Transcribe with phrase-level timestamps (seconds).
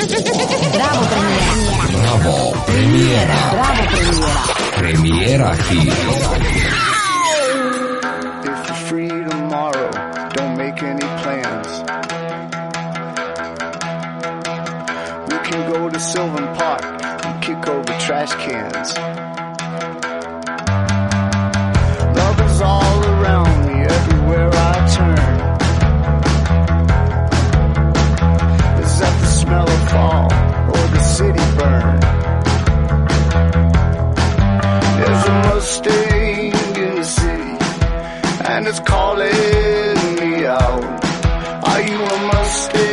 [0.00, 1.76] Bravo premiera.
[2.00, 3.36] Bravo premiera.
[3.50, 4.42] Bravo premiera.
[4.78, 5.92] Premiera here.
[8.42, 9.90] If you're free tomorrow,
[10.32, 11.82] don't make any plans.
[15.28, 16.82] We can go to Sylvan Park
[17.26, 18.94] and kick over trash cans.
[38.84, 40.84] calling me out.
[41.64, 42.89] Are you a mistake?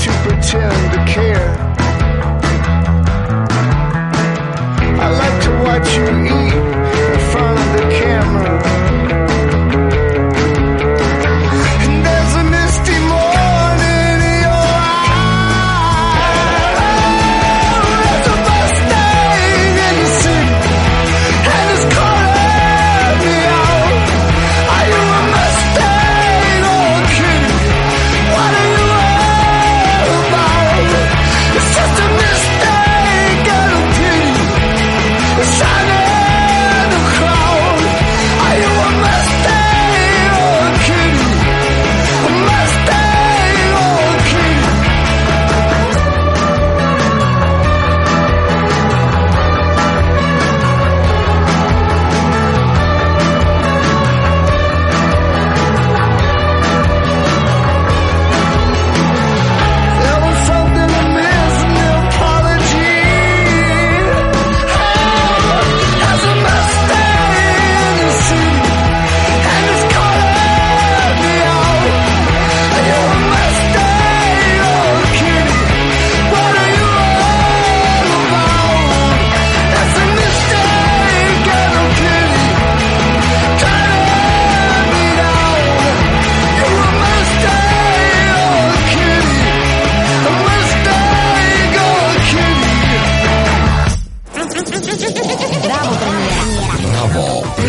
[0.00, 1.49] to pretend to care.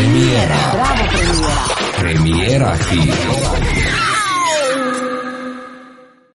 [0.01, 0.57] Premiera.
[0.71, 1.63] Premiera.
[1.99, 4.00] Premiera aquí.